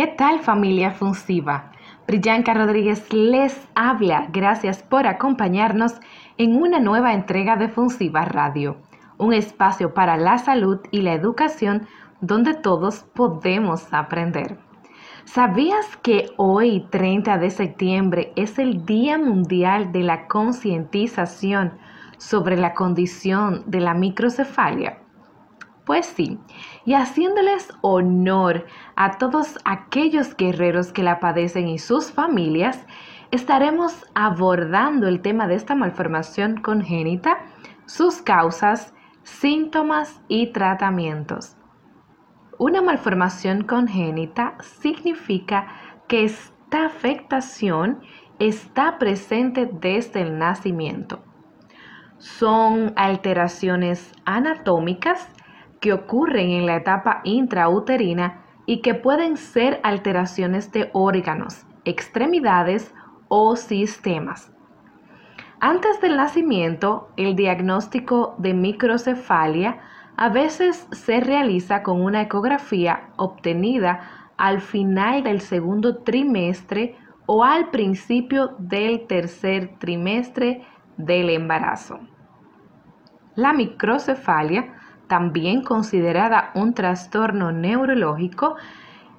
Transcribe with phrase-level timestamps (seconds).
[0.00, 1.72] ¿Qué tal familia funsiva?
[2.06, 4.28] Brillanca Rodríguez les habla.
[4.32, 5.92] Gracias por acompañarnos
[6.38, 8.78] en una nueva entrega de Funsiva Radio,
[9.18, 11.86] un espacio para la salud y la educación
[12.22, 14.56] donde todos podemos aprender.
[15.26, 21.74] ¿Sabías que hoy, 30 de septiembre, es el Día Mundial de la Concientización
[22.16, 24.99] sobre la condición de la microcefalia?
[25.90, 26.38] Pues sí,
[26.84, 28.64] y haciéndoles honor
[28.94, 32.86] a todos aquellos guerreros que la padecen y sus familias,
[33.32, 37.38] estaremos abordando el tema de esta malformación congénita,
[37.86, 41.56] sus causas, síntomas y tratamientos.
[42.56, 45.66] Una malformación congénita significa
[46.06, 47.98] que esta afectación
[48.38, 51.24] está presente desde el nacimiento.
[52.18, 55.26] Son alteraciones anatómicas
[55.80, 62.94] que ocurren en la etapa intrauterina y que pueden ser alteraciones de órganos, extremidades
[63.28, 64.52] o sistemas.
[65.58, 69.80] Antes del nacimiento, el diagnóstico de microcefalia
[70.16, 74.00] a veces se realiza con una ecografía obtenida
[74.36, 82.00] al final del segundo trimestre o al principio del tercer trimestre del embarazo.
[83.34, 84.79] La microcefalia
[85.10, 88.54] también considerada un trastorno neurológico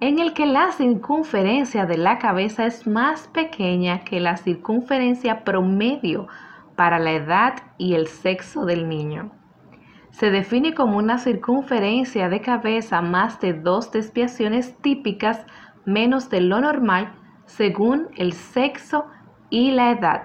[0.00, 6.28] en el que la circunferencia de la cabeza es más pequeña que la circunferencia promedio
[6.76, 9.32] para la edad y el sexo del niño.
[10.10, 15.46] Se define como una circunferencia de cabeza más de dos desviaciones típicas
[15.86, 17.14] menos de lo normal
[17.46, 19.06] según el sexo
[19.48, 20.22] y la edad.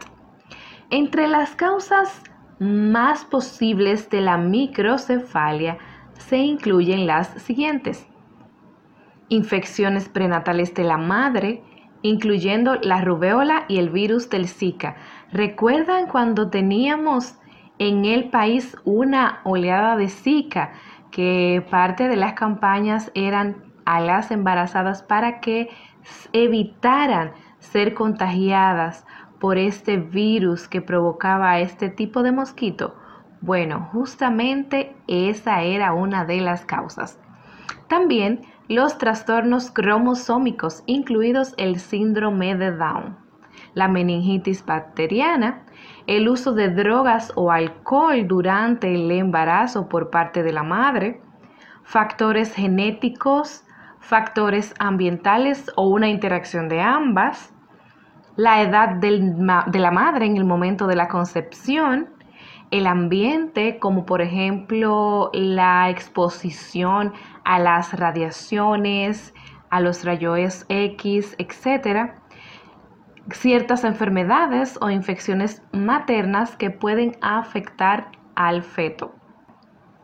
[0.89, 2.21] Entre las causas
[2.63, 5.77] más posibles de la microcefalia
[6.13, 8.07] se incluyen las siguientes.
[9.29, 11.63] Infecciones prenatales de la madre,
[12.01, 14.95] incluyendo la rubeola y el virus del Zika.
[15.31, 17.35] ¿Recuerdan cuando teníamos
[17.79, 20.71] en el país una oleada de Zika
[21.11, 25.69] que parte de las campañas eran a las embarazadas para que
[26.31, 29.05] evitaran ser contagiadas
[29.43, 32.95] por este virus que provocaba este tipo de mosquito?
[33.41, 37.19] Bueno, justamente esa era una de las causas.
[37.89, 43.17] También los trastornos cromosómicos, incluidos el síndrome de Down,
[43.73, 45.65] la meningitis bacteriana,
[46.07, 51.19] el uso de drogas o alcohol durante el embarazo por parte de la madre,
[51.83, 53.65] factores genéticos,
[53.99, 57.53] factores ambientales o una interacción de ambas,
[58.35, 62.09] la edad de la madre en el momento de la concepción,
[62.71, 67.13] el ambiente, como por ejemplo la exposición
[67.45, 69.33] a las radiaciones,
[69.69, 72.13] a los rayos X, etc.
[73.31, 79.13] Ciertas enfermedades o infecciones maternas que pueden afectar al feto.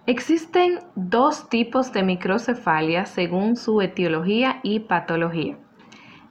[0.06, 5.58] Existen dos tipos de microcefalia según su etiología y patología.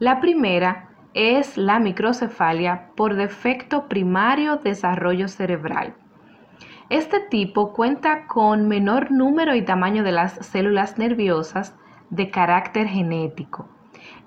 [0.01, 0.88] La primera
[1.19, 5.97] es la microcefalia por defecto primario desarrollo cerebral.
[6.91, 11.77] Este tipo cuenta con menor número y tamaño de las células nerviosas
[12.11, 13.69] de carácter genético.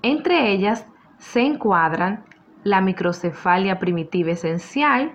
[0.02, 0.86] Entre ellas
[1.16, 2.26] se encuadran
[2.62, 5.12] la microcefalia primitiva esencial,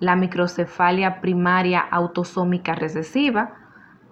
[0.00, 3.52] la microcefalia primaria autosómica recesiva,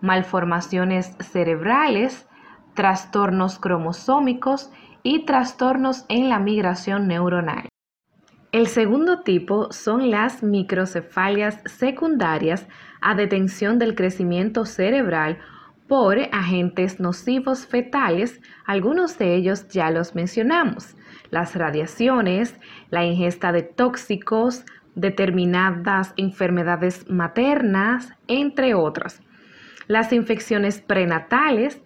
[0.02, 2.28] malformaciones cerebrales,
[2.74, 4.70] trastornos cromosómicos
[5.06, 7.68] y trastornos en la migración neuronal.
[8.50, 12.66] El segundo tipo son las microcefalias secundarias
[13.00, 15.38] a detención del crecimiento cerebral
[15.86, 20.96] por agentes nocivos fetales, algunos de ellos ya los mencionamos,
[21.30, 22.58] las radiaciones,
[22.90, 24.64] la ingesta de tóxicos,
[24.96, 29.22] determinadas enfermedades maternas, entre otras.
[29.86, 31.80] Las infecciones prenatales,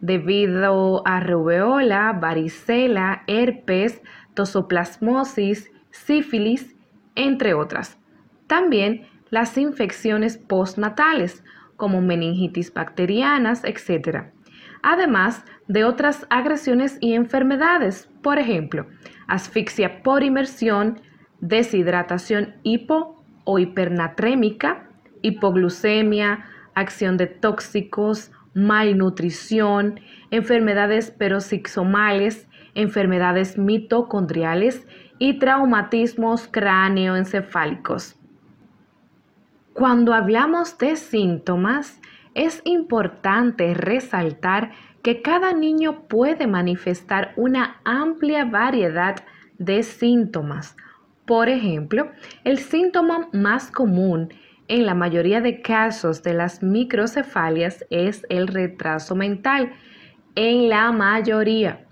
[0.00, 4.02] debido a rubeola, varicela, herpes,
[4.34, 6.76] tosoplasmosis, sífilis,
[7.14, 7.98] entre otras.
[8.46, 11.42] También las infecciones postnatales,
[11.76, 14.32] como meningitis bacterianas, etc.
[14.82, 18.86] Además de otras agresiones y enfermedades, por ejemplo,
[19.26, 21.00] asfixia por inmersión,
[21.40, 24.88] deshidratación hipo o hipernatrémica,
[25.22, 30.00] hipoglucemia, acción de tóxicos, malnutrición,
[30.30, 34.86] enfermedades peroxisomales, enfermedades mitocondriales
[35.18, 38.18] y traumatismos cráneoencefálicos.
[39.74, 42.00] Cuando hablamos de síntomas,
[42.34, 44.72] es importante resaltar
[45.02, 49.16] que cada niño puede manifestar una amplia variedad
[49.58, 50.76] de síntomas.
[51.26, 52.10] Por ejemplo,
[52.44, 54.30] el síntoma más común
[54.68, 59.72] en la mayoría de casos de las microcefalias es el retraso mental,
[60.34, 61.86] en la mayoría.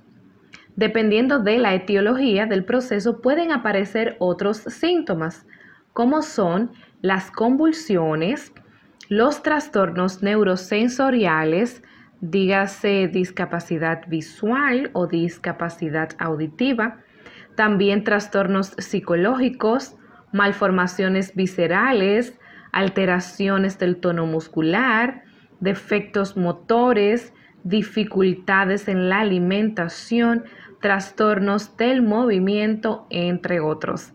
[0.77, 5.47] Dependiendo de la etiología del proceso pueden aparecer otros síntomas,
[5.93, 8.53] como son las convulsiones,
[9.09, 11.83] los trastornos neurosensoriales,
[12.21, 17.01] dígase discapacidad visual o discapacidad auditiva,
[17.55, 19.95] también trastornos psicológicos,
[20.33, 22.37] malformaciones viscerales,
[22.75, 25.23] alteraciones del tono muscular,
[25.61, 27.33] defectos motores,
[27.63, 30.45] dificultades en la alimentación,
[30.81, 34.13] trastornos del movimiento, entre otros.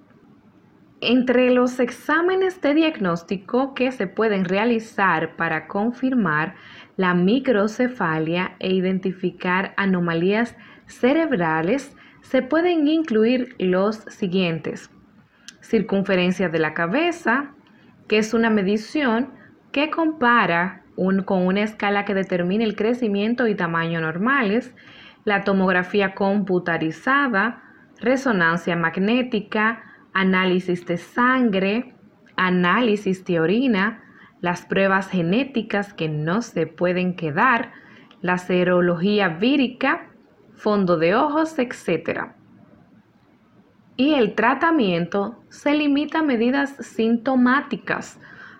[1.01, 6.55] Entre los exámenes de diagnóstico que se pueden realizar para confirmar
[6.97, 14.91] la microcefalia e identificar anomalías cerebrales, se pueden incluir los siguientes.
[15.61, 17.53] Circunferencia de la cabeza,
[18.09, 19.29] que es una medición
[19.71, 20.83] que compara
[21.25, 24.75] con una escala que determina el crecimiento y tamaño normales,
[25.23, 27.63] la tomografía computarizada,
[28.01, 29.81] resonancia magnética,
[30.13, 31.93] análisis de sangre,
[32.35, 34.03] análisis de orina,
[34.41, 37.71] las pruebas genéticas que no se pueden quedar,
[38.21, 40.09] la serología vírica,
[40.55, 42.31] fondo de ojos, etc.
[43.99, 48.17] Y el tratamiento se limita a medidas sintomáticas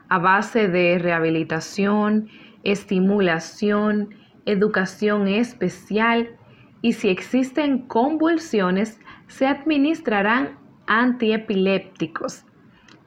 [0.10, 2.28] a base de rehabilitación,
[2.66, 4.16] estimulación,
[4.46, 6.36] educación especial
[6.82, 12.44] y si existen convulsiones se administrarán antiepilépticos,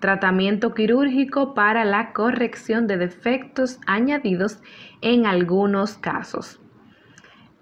[0.01, 4.63] tratamiento quirúrgico para la corrección de defectos añadidos
[5.03, 6.63] en algunos casos.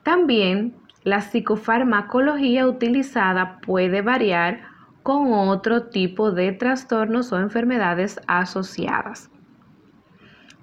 [0.04, 4.60] También la psicofarmacología utilizada puede variar
[5.02, 9.30] con otro tipo de trastornos o enfermedades asociadas.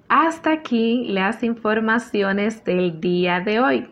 [0.08, 3.90] Hasta aquí las informaciones del día de hoy.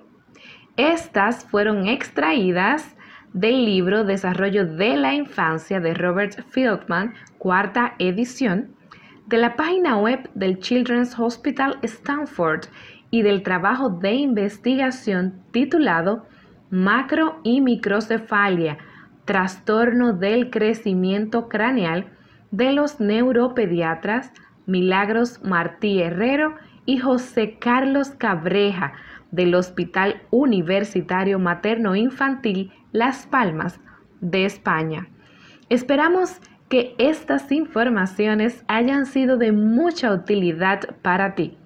[0.77, 2.97] Estas fueron extraídas
[3.33, 8.75] del libro Desarrollo de la Infancia de Robert Fieldman, cuarta edición,
[9.27, 12.67] de la página web del Children's Hospital Stanford
[13.11, 16.27] y del trabajo de investigación titulado
[16.71, 18.79] Macro y microcefalia,
[19.25, 22.07] trastorno del crecimiento craneal
[22.51, 24.33] de los neuropediatras
[24.67, 28.95] Milagros Martí Herrero y José Carlos Cabreja
[29.31, 33.81] del Hospital Universitario Materno Infantil Las Palmas
[34.21, 35.09] de España.
[35.69, 41.59] Esperamos que estas informaciones hayan sido de mucha utilidad para ti.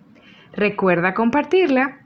[0.53, 2.00] Recuerda compartirla.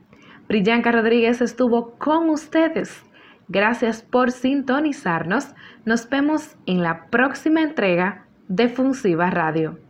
[0.48, 3.02] Brillanca Rodríguez estuvo con ustedes.
[3.48, 5.54] Gracias por sintonizarnos.
[5.84, 9.83] Nos vemos en la próxima entrega de Funsiva Radio.